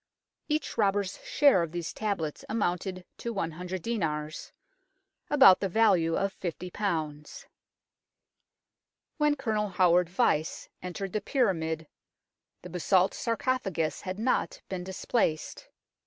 Each 0.49 0.79
robber's 0.79 1.19
share 1.23 1.61
of 1.61 1.73
these 1.73 1.93
tablets 1.93 2.43
amounted 2.49 3.05
to 3.19 3.31
100 3.31 3.83
dinars 3.83 4.51
about 5.29 5.59
the 5.59 5.69
value 5.69 6.15
of 6.15 6.33
50. 6.33 6.71
When 9.17 9.35
Colonel 9.35 9.69
Howard 9.69 10.09
Vyse 10.09 10.69
entered 10.81 11.13
the 11.13 11.21
pyra 11.21 11.55
mid 11.55 11.87
the 12.63 12.69
basalt 12.71 13.13
sarcophagus 13.13 14.01
had 14.01 14.17
not 14.17 14.63
been 14.69 14.83
displaced. 14.83 15.67